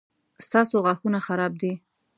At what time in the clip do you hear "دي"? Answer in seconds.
1.61-1.73